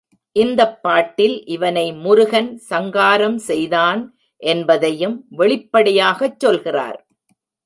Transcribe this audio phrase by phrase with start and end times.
[0.35, 4.01] இந்தப் பாட்டில் இவனை முருகன் சங்காரம் செய்தான்
[4.41, 6.99] என்பதையும் வெளிப்படையாகச் சொல்கிறார்.